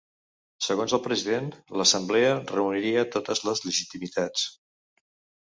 [0.67, 1.51] Segons el president,
[1.81, 4.49] l’assemblea reuniria totes les legitimitats.